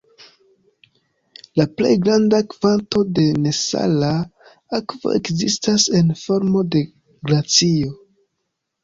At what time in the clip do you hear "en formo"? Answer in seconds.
6.01-6.65